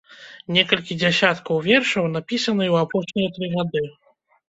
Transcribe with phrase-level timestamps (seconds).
[0.55, 3.89] Некалькі дзясяткаў вершаў напісаныя ў апошнія тры гады.